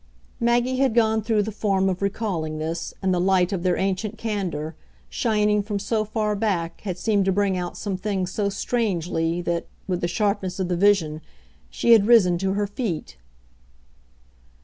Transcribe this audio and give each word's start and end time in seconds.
Maggie 0.39 0.77
had 0.77 0.95
gone 0.95 1.21
through 1.21 1.43
the 1.43 1.51
form 1.51 1.87
of 1.87 2.01
recalling 2.01 2.57
this, 2.57 2.91
and 3.03 3.13
the 3.13 3.19
light 3.21 3.53
of 3.53 3.61
their 3.61 3.77
ancient 3.77 4.17
candour, 4.17 4.73
shining 5.11 5.61
from 5.61 5.77
so 5.77 6.03
far 6.05 6.35
back, 6.35 6.81
had 6.81 6.97
seemed 6.97 7.23
to 7.25 7.31
bring 7.31 7.55
out 7.55 7.77
some 7.77 7.97
things 7.97 8.31
so 8.31 8.49
strangely 8.49 9.41
that, 9.41 9.67
with 9.87 10.01
the 10.01 10.07
sharpness 10.07 10.59
of 10.59 10.69
the 10.69 10.75
vision, 10.75 11.21
she 11.69 11.91
had 11.91 12.07
risen 12.07 12.39
to 12.39 12.53
her 12.53 12.65
feet. 12.65 13.17